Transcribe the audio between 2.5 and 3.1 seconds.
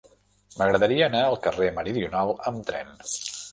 amb tren.